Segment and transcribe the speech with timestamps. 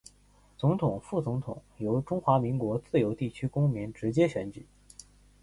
[0.57, 4.63] 總統、副總統由中華民國自由地區公民直接選舉